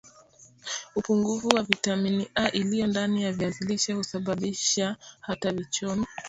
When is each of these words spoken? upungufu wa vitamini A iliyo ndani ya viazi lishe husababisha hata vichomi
upungufu 0.95 1.47
wa 1.47 1.63
vitamini 1.63 2.29
A 2.35 2.51
iliyo 2.51 2.87
ndani 2.87 3.23
ya 3.23 3.31
viazi 3.31 3.65
lishe 3.65 3.93
husababisha 3.93 4.97
hata 5.21 5.51
vichomi 5.51 6.05